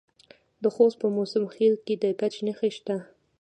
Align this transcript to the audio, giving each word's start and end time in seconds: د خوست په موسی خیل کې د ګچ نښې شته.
د 0.61 0.63
خوست 0.75 0.97
په 1.01 1.07
موسی 1.15 1.39
خیل 1.55 1.75
کې 1.85 1.93
د 2.01 2.05
ګچ 2.19 2.35
نښې 2.45 2.69
شته. 2.77 2.95